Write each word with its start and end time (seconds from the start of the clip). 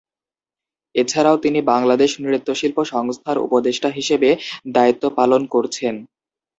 এছাড়াও 0.95 1.37
তিনি 1.37 1.59
বাংলাদেশ 1.71 2.11
নৃত্যশিল্পী 2.23 2.83
সংস্থার 2.93 3.37
উপদেষ্টা 3.39 3.89
হিসেবে 3.89 4.29
দায়িত্ব 4.71 5.03
পালন 5.17 5.41
করছেন। 5.53 5.95